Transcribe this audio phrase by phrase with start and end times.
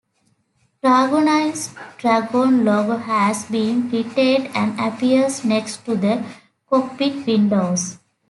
[0.81, 6.25] Dragonair's Dragon logo has been retained and appears next to the
[6.67, 7.99] cockpit windows.